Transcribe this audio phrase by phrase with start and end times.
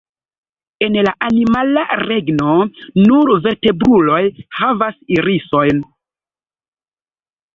[0.85, 2.55] En la animala regno,
[3.09, 4.21] nur vertebruloj
[4.61, 5.83] havas irisojn.